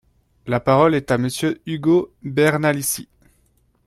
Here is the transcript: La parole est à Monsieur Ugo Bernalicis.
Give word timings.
La 0.47 0.59
parole 0.59 0.95
est 0.95 1.11
à 1.11 1.19
Monsieur 1.19 1.61
Ugo 1.67 2.11
Bernalicis. 2.23 3.07